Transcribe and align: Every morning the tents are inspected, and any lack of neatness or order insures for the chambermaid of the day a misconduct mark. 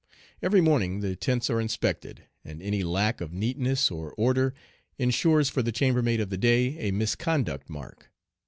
Every 0.41 0.61
morning 0.61 1.01
the 1.01 1.15
tents 1.15 1.47
are 1.51 1.61
inspected, 1.61 2.23
and 2.43 2.59
any 2.59 2.81
lack 2.83 3.21
of 3.21 3.33
neatness 3.33 3.91
or 3.91 4.15
order 4.17 4.55
insures 4.97 5.47
for 5.51 5.61
the 5.61 5.71
chambermaid 5.71 6.19
of 6.19 6.31
the 6.31 6.39
day 6.39 6.75
a 6.89 6.89
misconduct 6.89 7.69
mark. 7.69 8.09